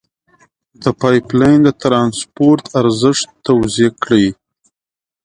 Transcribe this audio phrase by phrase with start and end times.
[0.83, 4.27] د پایپ لین د ترانسپورت ارزښت توضیع کړئ.